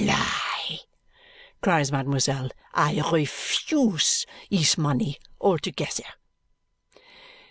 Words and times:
"Lie!" 0.03 0.79
cries 1.61 1.91
mademoiselle. 1.91 2.49
"I 2.73 2.99
ref 2.99 3.69
use 3.71 4.25
his 4.49 4.75
money 4.75 5.19
all 5.37 5.59
togezzer." 5.59 6.09